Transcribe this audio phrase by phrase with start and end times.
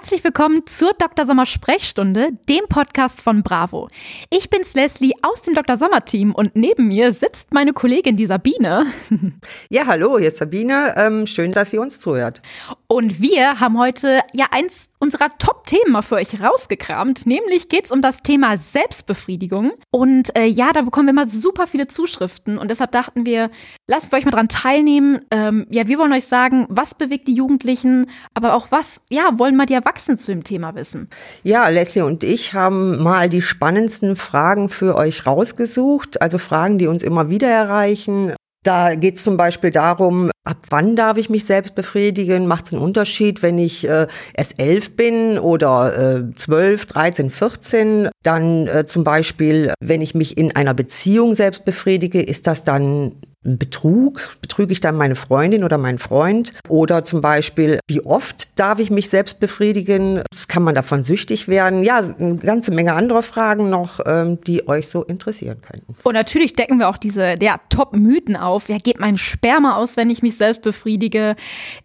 [0.00, 1.26] Herzlich willkommen zur Dr.
[1.26, 3.88] Sommer Sprechstunde, dem Podcast von Bravo.
[4.30, 5.76] Ich bin's Leslie aus dem Dr.
[5.76, 8.86] Sommer Team und neben mir sitzt meine Kollegin, die Sabine.
[9.70, 10.94] Ja, hallo, hier ist Sabine.
[10.96, 12.40] Ähm, schön, dass ihr uns zuhört.
[12.86, 17.26] Und wir haben heute ja eins unserer Top-Themen mal für euch rausgekramt.
[17.26, 19.72] Nämlich geht's um das Thema Selbstbefriedigung.
[19.90, 22.56] Und äh, ja, da bekommen wir mal super viele Zuschriften.
[22.58, 23.50] Und deshalb dachten wir,
[23.86, 25.20] lasst euch mal dran teilnehmen.
[25.30, 29.56] Ähm, ja, wir wollen euch sagen, was bewegt die Jugendlichen, aber auch was, ja, wollen
[29.56, 31.08] mal die Erwachsenen zu dem Thema wissen.
[31.42, 36.20] Ja, Leslie und ich haben mal die spannendsten Fragen für euch rausgesucht.
[36.20, 38.32] Also Fragen, die uns immer wieder erreichen.
[38.64, 42.46] Da geht es zum Beispiel darum, ab wann darf ich mich selbst befriedigen?
[42.46, 48.08] Macht es einen Unterschied, wenn ich äh, erst elf bin oder äh, zwölf, dreizehn, vierzehn?
[48.24, 53.12] Dann äh, zum Beispiel, wenn ich mich in einer Beziehung selbst befriedige, ist das dann
[53.44, 54.36] Betrug?
[54.40, 56.52] Betrüge ich dann meine Freundin oder meinen Freund?
[56.68, 60.22] Oder zum Beispiel, wie oft darf ich mich selbst befriedigen?
[60.48, 61.84] Kann man davon süchtig werden?
[61.84, 65.94] Ja, eine ganze Menge anderer Fragen noch, ähm, die euch so interessieren könnten.
[66.02, 68.68] Und natürlich decken wir auch diese der Top-Mythen auf.
[68.68, 71.36] Ja, geht mein Sperma aus, wenn ich mich selbst befriedige?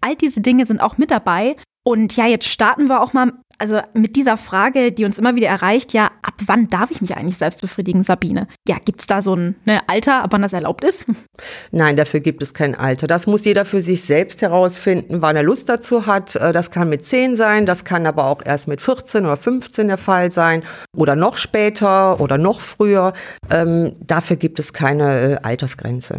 [0.01, 1.55] All diese Dinge sind auch mit dabei.
[1.85, 5.47] Und ja, jetzt starten wir auch mal also mit dieser Frage, die uns immer wieder
[5.47, 8.47] erreicht, ja, ab wann darf ich mich eigentlich selbst befriedigen, Sabine?
[8.67, 11.05] Ja, gibt es da so ein ne, Alter, ab wann das erlaubt ist?
[11.71, 13.07] Nein, dafür gibt es kein Alter.
[13.07, 16.35] Das muss jeder für sich selbst herausfinden, wann er Lust dazu hat.
[16.35, 19.87] Äh, das kann mit 10 sein, das kann aber auch erst mit 14 oder 15
[19.87, 20.63] der Fall sein
[20.95, 23.13] oder noch später oder noch früher.
[23.51, 26.17] Ähm, dafür gibt es keine äh, Altersgrenze.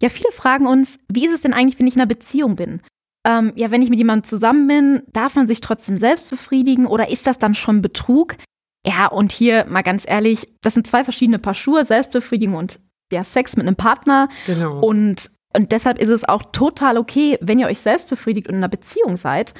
[0.00, 2.80] Ja, viele fragen uns, wie ist es denn eigentlich, wenn ich in einer Beziehung bin?
[3.24, 7.10] Ähm, ja, wenn ich mit jemandem zusammen bin, darf man sich trotzdem selbst befriedigen oder
[7.10, 8.36] ist das dann schon Betrug?
[8.84, 12.80] Ja, und hier mal ganz ehrlich, das sind zwei verschiedene Paar Schuhe, Selbstbefriedigung und
[13.12, 14.28] der Sex mit einem Partner.
[14.46, 14.80] Genau.
[14.80, 18.58] Und und deshalb ist es auch total okay, wenn ihr euch selbst befriedigt und in
[18.58, 19.54] einer Beziehung seid.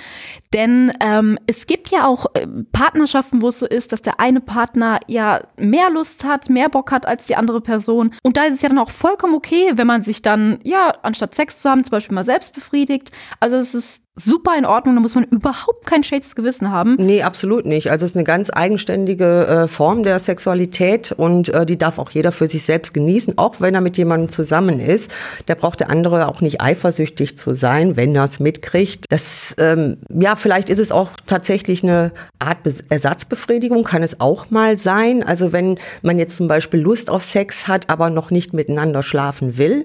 [0.53, 4.41] Denn ähm, es gibt ja auch äh, Partnerschaften, wo es so ist, dass der eine
[4.41, 8.15] Partner ja mehr Lust hat, mehr Bock hat als die andere Person.
[8.23, 11.35] Und da ist es ja dann auch vollkommen okay, wenn man sich dann, ja, anstatt
[11.35, 13.11] Sex zu haben, zum Beispiel mal selbst befriedigt.
[13.41, 16.97] Also es ist super in Ordnung, da muss man überhaupt kein schlechtes Gewissen haben.
[16.99, 17.91] Nee, absolut nicht.
[17.91, 22.11] Also es ist eine ganz eigenständige äh, Form der Sexualität und äh, die darf auch
[22.11, 25.15] jeder für sich selbst genießen, auch wenn er mit jemandem zusammen ist.
[25.47, 29.07] Da braucht der andere auch nicht eifersüchtig zu sein, wenn er es mitkriegt.
[29.09, 34.51] Das, ähm, ja, vielleicht ist es auch tatsächlich eine Art Be Ersatzbefriedigung, kann es auch
[34.51, 35.23] mal sein.
[35.23, 39.57] Also wenn man jetzt zum Beispiel Lust auf Sex hat, aber noch nicht miteinander schlafen
[39.57, 39.85] will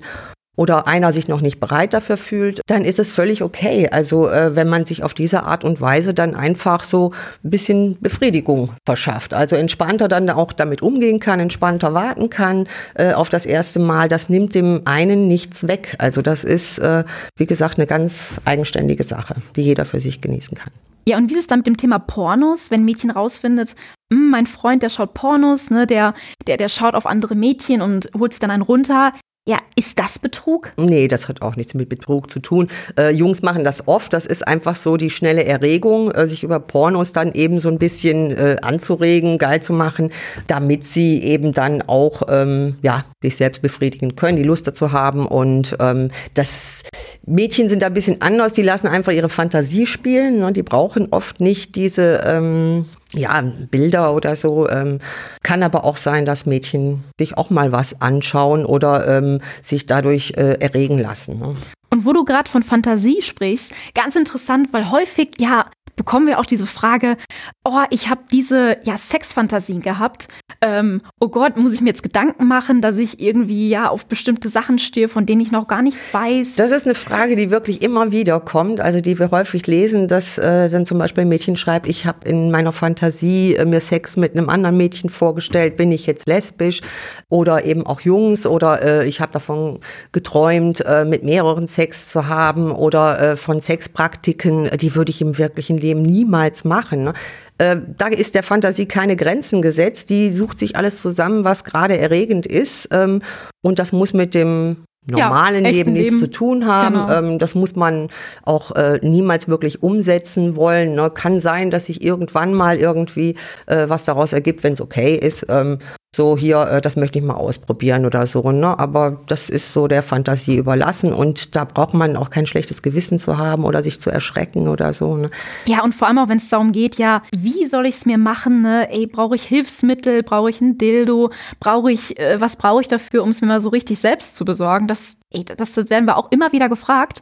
[0.58, 3.88] oder einer sich noch nicht bereit dafür fühlt, dann ist es völlig okay.
[3.90, 7.12] Also äh, wenn man sich auf diese Art und Weise dann einfach so
[7.44, 9.34] ein bisschen Befriedigung verschafft.
[9.34, 14.10] Also entspannter dann auch damit umgehen kann, entspannter warten kann äh, auf das erste Mal.
[14.10, 15.96] Das nimmt dem einen nichts weg.
[16.00, 17.06] Also das ist, äh,
[17.38, 20.72] wie gesagt, eine ganz eigenständige Sache, die jeder für sich genießen kann.
[21.08, 23.76] Ja, und wie ist es dann mit dem Thema Pornos, wenn ein Mädchen rausfindet,
[24.12, 26.14] hm, mein Freund, der schaut Pornos, ne, der,
[26.48, 29.14] der, der schaut auf andere Mädchen und holt sich dann einen runter.
[29.48, 30.74] Ja, ist das Betrug?
[30.76, 32.68] Nee, das hat auch nichts mit Betrug zu tun.
[32.98, 34.12] Äh, Jungs machen das oft.
[34.12, 37.80] Das ist einfach so die schnelle Erregung, äh, sich über Pornos dann eben so ein
[37.80, 40.12] bisschen äh, anzuregen, geil zu machen,
[40.48, 45.26] damit sie eben dann auch ähm, ja, sich selbst befriedigen können, die Lust dazu haben.
[45.26, 46.84] Und ähm, das
[47.26, 48.52] Mädchen sind da ein bisschen anders.
[48.52, 50.40] Die lassen einfach ihre Fantasie spielen.
[50.40, 50.52] Ne?
[50.52, 54.70] Die brauchen oft nicht diese ähm, ja, Bilder oder so.
[54.70, 55.00] Ähm,
[55.44, 60.34] kann aber auch sein, dass Mädchen sich auch mal was anschauen oder ähm, sich dadurch
[60.38, 61.40] äh, erregen lassen.
[61.40, 61.56] Ne?
[61.90, 65.68] Und wo du gerade von Fantasie sprichst, ganz interessant, weil häufig, ja,
[65.98, 67.18] bekommen wir auch diese Frage,
[67.66, 70.30] oh, ich habe diese ja Sexfantasien gehabt.
[70.62, 74.48] Ähm, oh Gott, muss ich mir jetzt Gedanken machen, dass ich irgendwie ja auf bestimmte
[74.48, 76.56] Sachen stehe, von denen ich noch gar nichts weiß?
[76.56, 80.38] Das ist eine Frage, die wirklich immer wieder kommt, also die wir häufig lesen, dass
[80.38, 84.16] äh, dann zum Beispiel ein Mädchen schreibt, ich habe in meiner Fantasie äh, mir Sex
[84.16, 86.82] mit einem anderen Mädchen vorgestellt, bin ich jetzt lesbisch
[87.30, 89.80] oder eben auch Jungs oder äh, ich habe davon
[90.12, 95.38] geträumt, äh, mit mehreren Sex zu haben oder äh, von Sexpraktiken, die würde ich im
[95.38, 97.06] wirklichen Leben Leben niemals machen.
[97.06, 97.14] Ne?
[97.58, 100.10] Äh, da ist der Fantasie keine Grenzen gesetzt.
[100.10, 102.90] Die sucht sich alles zusammen, was gerade erregend ist.
[102.92, 103.22] Ähm,
[103.64, 104.78] und das muss mit dem
[105.10, 106.20] normalen ja, Leben nichts Leben.
[106.20, 106.96] zu tun haben.
[106.96, 107.12] Genau.
[107.12, 108.10] Ähm, das muss man
[108.44, 110.96] auch äh, niemals wirklich umsetzen wollen.
[110.96, 111.10] Ne?
[111.10, 113.36] Kann sein, dass sich irgendwann mal irgendwie
[113.68, 115.46] äh, was daraus ergibt, wenn es okay ist.
[115.50, 115.80] Ähm,
[116.16, 118.52] so hier, äh, das möchte ich mal ausprobieren oder so.
[118.52, 118.78] Ne?
[118.80, 123.20] Aber das ist so der Fantasie überlassen und da braucht man auch kein schlechtes Gewissen
[123.20, 125.18] zu haben oder sich zu erschrecken oder so.
[125.18, 125.30] Ne?
[125.66, 128.18] Ja, und vor allem auch, wenn es darum geht, ja, wie soll ich es mir
[128.18, 128.62] machen?
[128.62, 128.92] Ne?
[128.92, 130.24] Ey, brauche ich Hilfsmittel?
[130.24, 131.32] Brauche ich ein Dildo?
[131.60, 134.46] Brauche ich, äh, was brauche ich dafür, um es mir mal so richtig selbst zu
[134.46, 134.88] besorgen?
[134.88, 137.22] Das, ey, das werden wir auch immer wieder gefragt.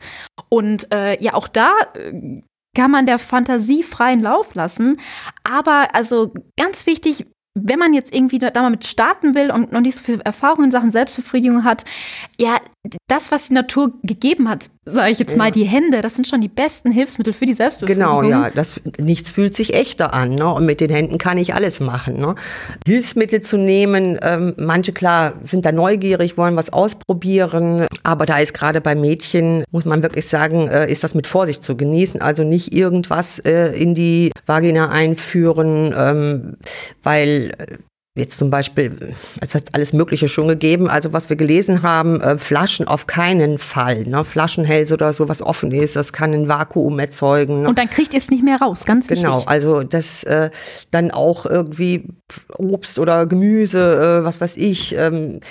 [0.49, 2.41] Und äh, ja, auch da äh,
[2.75, 4.97] kann man der Fantasie freien Lauf lassen.
[5.43, 7.25] Aber also ganz wichtig,
[7.55, 10.65] wenn man jetzt irgendwie da mal mit starten will und noch nicht so viel Erfahrung
[10.65, 11.85] in Sachen Selbstbefriedigung hat,
[12.37, 12.59] ja,
[13.07, 15.37] das, was die Natur gegeben hat, sage ich jetzt ja.
[15.37, 18.21] mal, die Hände, das sind schon die besten Hilfsmittel für die Selbstbefriedigung.
[18.21, 20.31] Genau, ja, das, nichts fühlt sich echter an.
[20.31, 20.51] Ne?
[20.51, 22.19] Und mit den Händen kann ich alles machen.
[22.19, 22.35] Ne?
[22.85, 28.53] Hilfsmittel zu nehmen, ähm, manche klar sind da neugierig, wollen was ausprobieren, aber da ist
[28.53, 32.21] gerade bei Mädchen, muss man wirklich sagen, äh, ist das mit Vorsicht zu genießen.
[32.21, 36.57] Also nicht irgendwas äh, in die Vagina einführen, ähm,
[37.03, 37.77] weil äh,
[38.17, 40.89] Jetzt zum Beispiel, es hat alles Mögliche schon gegeben.
[40.89, 44.03] Also was wir gelesen haben, äh, Flaschen auf keinen Fall.
[44.03, 44.23] Ne?
[44.23, 47.63] Flaschenhälse oder so, was offen ist, das kann ein Vakuum erzeugen.
[47.63, 47.67] Ne?
[47.67, 49.25] Und dann kriegt ihr es nicht mehr raus, ganz wichtig.
[49.25, 50.49] Genau, also das äh,
[50.91, 52.07] dann auch irgendwie
[52.57, 54.95] Obst oder Gemüse, äh, was weiß ich.
[54.95, 55.41] Ähm,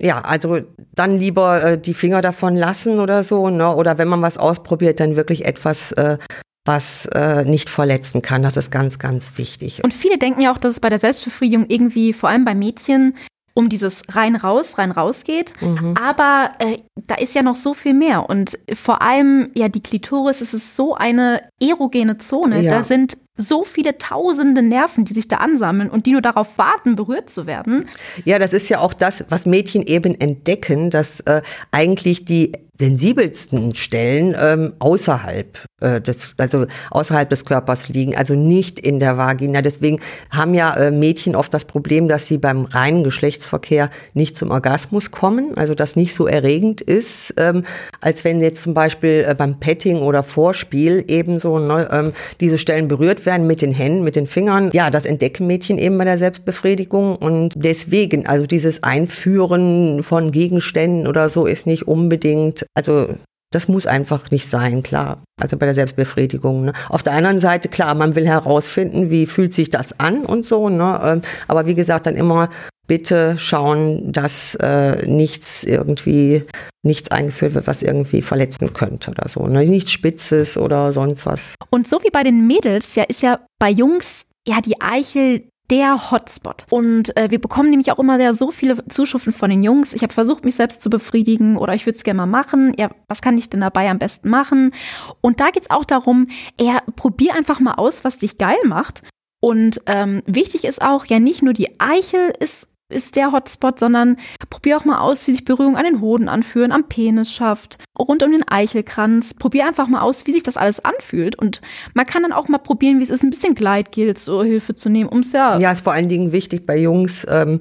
[0.00, 0.60] ja, also
[0.94, 3.74] dann lieber äh, die Finger davon lassen oder so, ne?
[3.74, 6.18] Oder wenn man was ausprobiert, dann wirklich etwas äh,
[6.64, 8.42] was äh, nicht verletzen kann.
[8.42, 9.82] Das ist ganz, ganz wichtig.
[9.82, 13.14] Und viele denken ja auch, dass es bei der Selbstbefriedigung irgendwie, vor allem bei Mädchen,
[13.54, 15.52] um dieses rein raus, rein raus geht.
[15.60, 15.96] Mhm.
[15.96, 18.28] Aber äh, da ist ja noch so viel mehr.
[18.28, 22.60] Und vor allem, ja, die Klitoris, es ist so eine erogene Zone.
[22.62, 22.70] Ja.
[22.70, 26.94] Da sind so viele tausende Nerven, die sich da ansammeln und die nur darauf warten,
[26.94, 27.86] berührt zu werden.
[28.24, 33.74] Ja, das ist ja auch das, was Mädchen eben entdecken, dass äh, eigentlich die sensibelsten
[33.74, 39.60] Stellen ähm, außerhalb äh, des, also außerhalb des Körpers liegen, also nicht in der Vagina.
[39.60, 40.00] Deswegen
[40.30, 45.10] haben ja äh, Mädchen oft das Problem, dass sie beim reinen Geschlechtsverkehr nicht zum Orgasmus
[45.10, 47.64] kommen, also das nicht so erregend ist, ähm,
[48.00, 52.88] als wenn jetzt zum Beispiel äh, beim Petting oder Vorspiel ebenso ne, ähm, diese Stellen
[52.88, 54.70] berührt werden mit den Händen, mit den Fingern.
[54.72, 61.06] Ja, das entdecken Mädchen eben bei der Selbstbefriedigung und deswegen, also dieses Einführen von Gegenständen
[61.06, 63.14] oder so ist nicht unbedingt also
[63.52, 65.22] das muss einfach nicht sein, klar.
[65.40, 66.66] Also bei der Selbstbefriedigung.
[66.66, 66.72] Ne?
[66.88, 70.68] Auf der anderen Seite, klar, man will herausfinden, wie fühlt sich das an und so.
[70.68, 71.00] Ne?
[71.02, 72.48] Ähm, aber wie gesagt, dann immer
[72.86, 76.44] bitte schauen, dass äh, nichts irgendwie,
[76.84, 79.46] nichts eingeführt wird, was irgendwie verletzen könnte oder so.
[79.46, 79.66] Ne?
[79.66, 81.54] Nichts Spitzes oder sonst was.
[81.70, 86.10] Und so wie bei den Mädels, ja, ist ja bei Jungs ja die Eichel der
[86.10, 86.66] Hotspot.
[86.70, 89.92] Und äh, wir bekommen nämlich auch immer sehr so viele Zuschriften von den Jungs.
[89.92, 92.74] Ich habe versucht, mich selbst zu befriedigen oder ich würde es gerne mal machen.
[92.78, 94.72] Ja, was kann ich denn dabei am besten machen?
[95.20, 96.28] Und da geht es auch darum,
[96.60, 99.02] ja, probier einfach mal aus, was dich geil macht.
[99.40, 104.16] Und ähm, wichtig ist auch, ja, nicht nur die Eichel ist ist der Hotspot, sondern
[104.50, 108.22] probier auch mal aus, wie sich Berührung an den Hoden anfühlen, am Penis schafft, rund
[108.22, 109.34] um den Eichelkranz.
[109.34, 111.38] Probier einfach mal aus, wie sich das alles anfühlt.
[111.38, 111.60] Und
[111.94, 114.88] man kann dann auch mal probieren, wie es ist, ein bisschen Gleitgel zur Hilfe zu
[114.88, 115.58] nehmen, ums ja.
[115.58, 117.60] Ja, ist vor allen Dingen wichtig bei Jungs, ähm,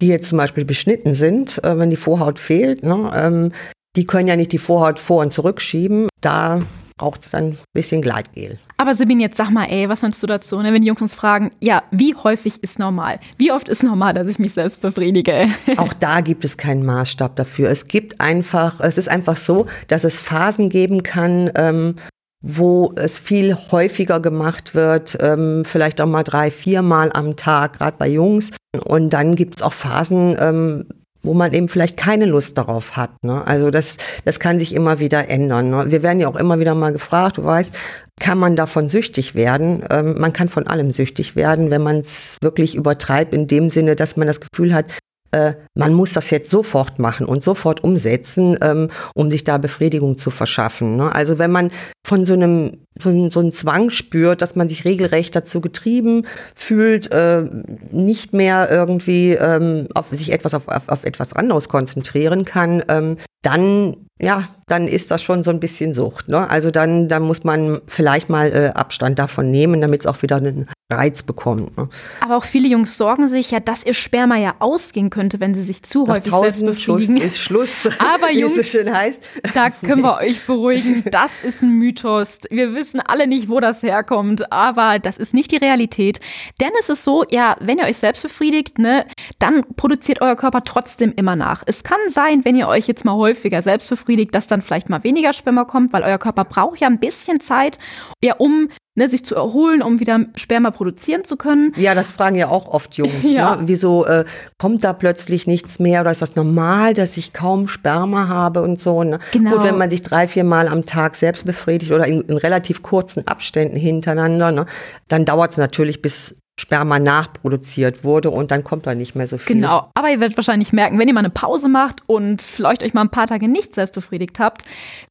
[0.00, 2.82] die jetzt zum Beispiel beschnitten sind, äh, wenn die Vorhaut fehlt.
[2.82, 3.52] Ne, ähm,
[3.96, 6.08] die können ja nicht die Vorhaut vor- und zurückschieben.
[6.20, 6.60] Da
[7.00, 8.58] braucht es dann ein bisschen Gleitgel.
[8.76, 10.74] Aber Sabine, jetzt sag mal, ey, was meinst du dazu, ne?
[10.74, 13.18] wenn die Jungs uns fragen, ja, wie häufig ist normal?
[13.38, 15.48] Wie oft ist normal, dass ich mich selbst befriedige?
[15.78, 17.70] Auch da gibt es keinen Maßstab dafür.
[17.70, 21.96] Es gibt einfach, es ist einfach so, dass es Phasen geben kann, ähm,
[22.42, 27.96] wo es viel häufiger gemacht wird, ähm, vielleicht auch mal drei, viermal am Tag, gerade
[27.98, 28.50] bei Jungs.
[28.84, 30.86] Und dann gibt es auch Phasen, ähm,
[31.22, 33.10] wo man eben vielleicht keine Lust darauf hat.
[33.22, 33.46] Ne?
[33.46, 35.70] Also das, das kann sich immer wieder ändern.
[35.70, 35.84] Ne?
[35.88, 37.74] Wir werden ja auch immer wieder mal gefragt, du weißt,
[38.18, 39.84] kann man davon süchtig werden?
[39.90, 43.96] Ähm, man kann von allem süchtig werden, wenn man es wirklich übertreibt, in dem Sinne,
[43.96, 44.86] dass man das Gefühl hat,
[45.32, 50.18] äh, man muss das jetzt sofort machen und sofort umsetzen, ähm, um sich da Befriedigung
[50.18, 50.96] zu verschaffen.
[50.96, 51.14] Ne?
[51.14, 51.70] Also wenn man
[52.06, 57.12] von so einem so, so einen Zwang spürt, dass man sich regelrecht dazu getrieben fühlt,
[57.12, 57.44] äh,
[57.92, 63.16] nicht mehr irgendwie ähm, auf sich etwas auf, auf, auf etwas anderes konzentrieren kann, ähm,
[63.42, 66.28] dann ja, dann ist das schon so ein bisschen Sucht.
[66.28, 66.48] Ne?
[66.50, 70.36] Also dann, dann muss man vielleicht mal äh, Abstand davon nehmen, damit es auch wieder
[70.36, 71.76] einen Reiz bekommt.
[71.76, 71.88] Ne?
[72.20, 75.62] Aber auch viele Jungs sorgen sich ja, dass ihr Sperma ja ausgehen könnte, wenn sie
[75.62, 77.16] sich zu Nach häufig selbst befriedigen.
[77.16, 79.22] Schuss ist Schluss, Aber Jungs, so schön heißt.
[79.54, 81.04] da können wir euch beruhigen.
[81.10, 82.38] Das ist ein Mythos.
[82.50, 86.20] Wir wissen alle nicht, wo das herkommt, aber das ist nicht die Realität.
[86.60, 89.06] Denn es ist so, ja, wenn ihr euch selbst befriedigt, ne,
[89.38, 91.62] dann produziert euer Körper trotzdem immer nach.
[91.66, 95.04] Es kann sein, wenn ihr euch jetzt mal häufiger selbst befriedigt, dass dann vielleicht mal
[95.04, 97.78] weniger Sperma kommt, weil euer Körper braucht ja ein bisschen Zeit,
[98.22, 101.74] ja, um ne, sich zu erholen, um wieder Sperma produzieren zu können.
[101.76, 103.12] Ja, das fragen ja auch oft Jungs.
[103.22, 103.56] ja.
[103.56, 103.62] ne?
[103.66, 104.24] Wieso äh,
[104.56, 108.80] kommt da plötzlich nichts mehr oder ist das normal, dass ich kaum Sperma habe und
[108.80, 109.04] so?
[109.04, 109.18] Ne?
[109.32, 109.50] Genau.
[109.50, 112.80] Gut, wenn man sich drei, vier Mal am Tag selbst befriedigt oder in, in relativ
[112.80, 114.64] kurzen Abständen hintereinander, ne,
[115.08, 119.36] dann dauert es natürlich, bis Sperma nachproduziert wurde und dann kommt da nicht mehr so
[119.36, 119.56] viel.
[119.56, 122.94] Genau, aber ihr werdet wahrscheinlich merken, wenn ihr mal eine Pause macht und vielleicht euch
[122.94, 124.62] mal ein paar Tage nicht selbst befriedigt habt,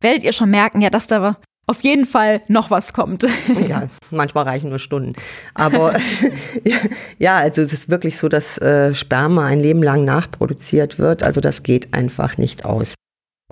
[0.01, 1.37] werdet ihr schon merken, ja, dass da
[1.69, 3.25] auf jeden Fall noch was kommt.
[3.67, 5.13] Ja, manchmal reichen nur Stunden.
[5.53, 5.93] Aber
[7.19, 11.21] ja, also es ist wirklich so, dass äh, Sperma ein Leben lang nachproduziert wird.
[11.21, 12.95] Also das geht einfach nicht aus.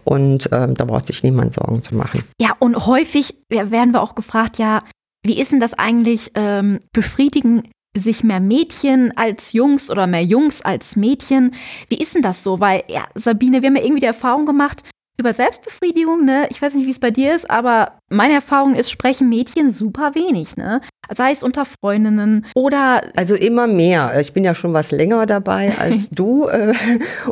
[0.04, 2.24] Und ähm, da braucht sich niemand Sorgen zu machen.
[2.42, 4.80] Ja, und häufig werden wir auch gefragt, ja,
[5.24, 6.32] wie ist denn das eigentlich?
[6.34, 7.64] Ähm, befriedigen
[7.96, 11.54] sich mehr Mädchen als Jungs oder mehr Jungs als Mädchen?
[11.90, 12.60] Wie ist denn das so?
[12.60, 14.84] Weil, ja, Sabine, wir haben ja irgendwie die Erfahrung gemacht,
[15.20, 18.92] über Selbstbefriedigung, ne, ich weiß nicht, wie es bei dir ist, aber meine Erfahrung ist,
[18.92, 20.82] sprechen Mädchen super wenig, ne?
[21.10, 23.02] Sei es unter Freundinnen oder.
[23.16, 24.20] Also immer mehr.
[24.20, 26.48] Ich bin ja schon was länger dabei als du.
[26.48, 26.74] Äh,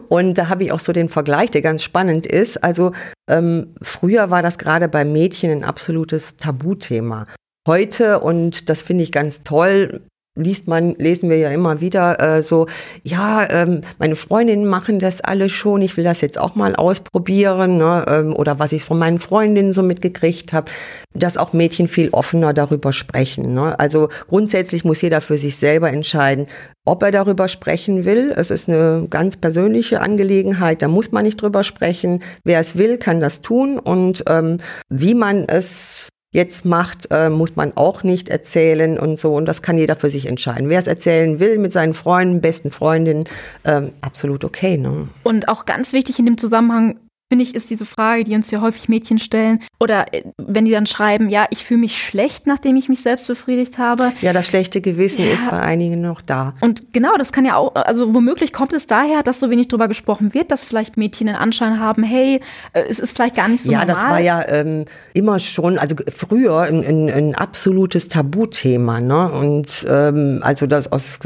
[0.10, 2.64] und da habe ich auch so den Vergleich, der ganz spannend ist.
[2.64, 2.94] Also
[3.30, 7.26] ähm, früher war das gerade bei Mädchen ein absolutes Tabuthema.
[7.68, 10.02] Heute, und das finde ich ganz toll,
[10.36, 12.68] liest man, lesen wir ja immer wieder äh, so,
[13.04, 17.78] ja, ähm, meine Freundinnen machen das alle schon, ich will das jetzt auch mal ausprobieren,
[17.78, 18.06] ne?
[18.08, 20.70] ähm, oder was ich von meinen Freundinnen so mitgekriegt habe,
[21.14, 23.54] dass auch Mädchen viel offener darüber sprechen.
[23.54, 23.80] Ne?
[23.80, 26.48] Also grundsätzlich muss jeder für sich selber entscheiden,
[26.84, 28.34] ob er darüber sprechen will.
[28.36, 32.22] Es ist eine ganz persönliche Angelegenheit, da muss man nicht drüber sprechen.
[32.44, 34.58] Wer es will, kann das tun und ähm,
[34.90, 39.34] wie man es jetzt macht, äh, muss man auch nicht erzählen und so.
[39.34, 40.68] Und das kann jeder für sich entscheiden.
[40.68, 43.24] Wer es erzählen will mit seinen Freunden, besten Freundinnen,
[43.64, 44.78] ähm, absolut okay.
[44.78, 45.08] Ne?
[45.24, 46.98] Und auch ganz wichtig in dem Zusammenhang,
[47.30, 49.60] finde ich, ist diese Frage, die uns hier häufig Mädchen stellen.
[49.80, 53.28] Oder äh, wenn die dann schreiben, ja, ich fühle mich schlecht, nachdem ich mich selbst
[53.28, 54.12] befriedigt habe.
[54.22, 55.34] Ja, das schlechte Gewissen ja.
[55.34, 56.54] ist bei einigen noch da.
[56.62, 59.88] Und genau, das kann ja auch, also womöglich kommt es daher, dass so wenig drüber
[59.88, 62.42] gesprochen wird, dass vielleicht Mädchen den Anschein haben, hey,
[62.74, 63.96] äh, es ist vielleicht gar nicht so ja, normal.
[63.96, 69.00] Ja, das war ja ähm, immer schon, also früher ein, ein, ein absolutes Tabuthema.
[69.00, 69.32] Ne?
[69.32, 71.20] Und ähm, also das aus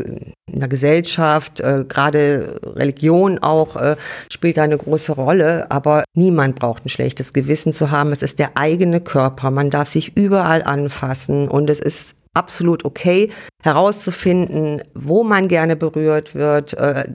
[0.51, 3.95] in der Gesellschaft, äh, gerade Religion auch, äh,
[4.31, 5.69] spielt da eine große Rolle.
[5.71, 8.11] Aber niemand braucht ein schlechtes Gewissen zu haben.
[8.11, 9.51] Es ist der eigene Körper.
[9.51, 13.31] Man darf sich überall anfassen und es ist absolut okay,
[13.63, 17.05] herauszufinden, wo man gerne berührt wird, äh,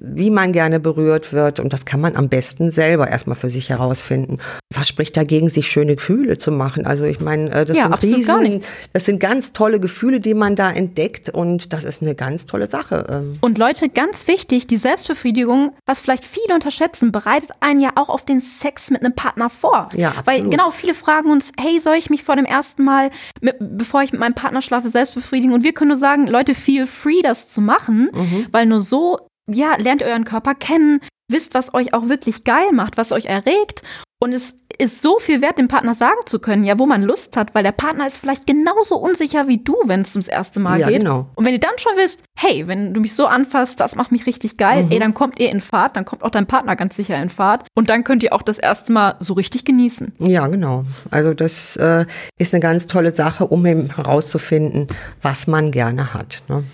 [0.00, 1.60] wie man gerne berührt wird.
[1.60, 4.38] Und das kann man am besten selber erstmal für sich herausfinden.
[4.72, 6.84] Was spricht dagegen, sich schöne Gefühle zu machen?
[6.84, 10.56] Also ich meine, äh, das, ja, sind riesen, das sind ganz tolle Gefühle, die man
[10.56, 11.30] da entdeckt.
[11.30, 13.06] Und das ist eine ganz tolle Sache.
[13.08, 13.38] Ähm.
[13.40, 18.24] Und Leute, ganz wichtig, die Selbstbefriedigung, was vielleicht viele unterschätzen, bereitet einen ja auch auf
[18.24, 19.88] den Sex mit einem Partner vor.
[19.94, 20.26] Ja, absolut.
[20.26, 23.10] Weil genau, viele fragen uns, hey, soll ich mich vor dem ersten Mal,
[23.40, 25.54] mit, bevor ich mit meinem Partner schlafe, selbst befriedigen?
[25.54, 28.46] Und wir können nur sagen, Leute, feel free, das zu machen, mhm.
[28.50, 29.18] weil nur so
[29.50, 33.82] ja, lernt euren Körper kennen, wisst, was euch auch wirklich geil macht, was euch erregt
[34.24, 37.36] und es ist so viel wert, dem Partner sagen zu können, ja, wo man Lust
[37.36, 40.80] hat, weil der Partner ist vielleicht genauso unsicher wie du, wenn es ums erste Mal
[40.80, 41.00] ja, geht.
[41.00, 41.28] Genau.
[41.34, 44.24] Und wenn ihr dann schon wisst, hey, wenn du mich so anfasst, das macht mich
[44.24, 44.92] richtig geil, mhm.
[44.92, 47.66] ey, dann kommt ihr in Fahrt, dann kommt auch dein Partner ganz sicher in Fahrt
[47.74, 50.14] und dann könnt ihr auch das erste Mal so richtig genießen.
[50.20, 50.84] Ja, genau.
[51.10, 52.06] Also das äh,
[52.38, 54.88] ist eine ganz tolle Sache, um eben herauszufinden,
[55.20, 56.44] was man gerne hat.
[56.48, 56.64] Ne?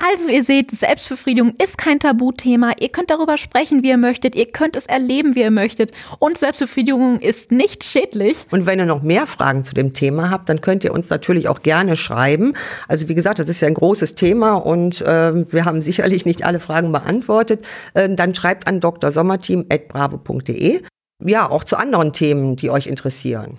[0.00, 2.74] Also ihr seht, Selbstbefriedigung ist kein Tabuthema.
[2.78, 4.36] Ihr könnt darüber sprechen, wie ihr möchtet.
[4.36, 5.90] Ihr könnt es erleben, wie ihr möchtet.
[6.20, 8.46] Und Selbstbefriedigung ist nicht schädlich.
[8.52, 11.48] Und wenn ihr noch mehr Fragen zu dem Thema habt, dann könnt ihr uns natürlich
[11.48, 12.54] auch gerne schreiben.
[12.86, 16.44] Also wie gesagt, das ist ja ein großes Thema und äh, wir haben sicherlich nicht
[16.44, 17.66] alle Fragen beantwortet.
[17.94, 20.82] Äh, dann schreibt an drsommerteam.bravo.de.
[21.24, 23.58] Ja, auch zu anderen Themen, die euch interessieren.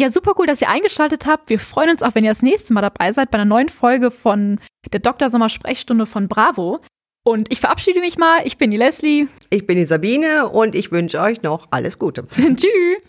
[0.00, 1.50] Ja, super cool, dass ihr eingeschaltet habt.
[1.50, 4.12] Wir freuen uns auch, wenn ihr das nächste Mal dabei seid bei einer neuen Folge
[4.12, 4.60] von
[4.92, 5.28] der Dr.
[5.28, 6.78] Sommer Sprechstunde von Bravo.
[7.24, 8.40] Und ich verabschiede mich mal.
[8.44, 9.26] Ich bin die Leslie.
[9.50, 12.26] Ich bin die Sabine und ich wünsche euch noch alles Gute.
[12.36, 13.02] Tschüss.